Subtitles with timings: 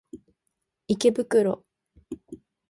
[0.87, 1.63] 池袋